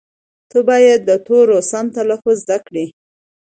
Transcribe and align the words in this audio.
ته 0.49 0.59
باید 0.69 0.99
د 1.09 1.11
تورو 1.25 1.57
سم 1.71 1.85
تلفظ 1.97 2.35
زده 2.45 2.57
کړې. 2.67 2.85